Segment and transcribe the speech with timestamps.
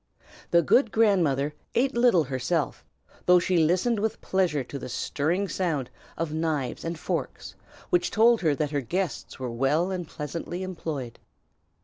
[0.49, 2.83] The good grandmother ate little herself,
[3.27, 7.53] though she listened with pleasure to the stirring sound of knives and forks,
[7.91, 11.19] which told her that her guests were well and pleasantly employed.